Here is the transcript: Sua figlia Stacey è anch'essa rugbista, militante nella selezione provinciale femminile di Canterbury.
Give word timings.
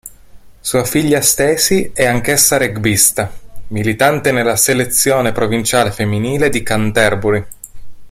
Sua 0.59 0.83
figlia 0.83 1.21
Stacey 1.21 1.91
è 1.93 2.05
anch'essa 2.07 2.57
rugbista, 2.57 3.31
militante 3.67 4.31
nella 4.31 4.55
selezione 4.55 5.31
provinciale 5.31 5.91
femminile 5.91 6.49
di 6.49 6.63
Canterbury. 6.63 7.45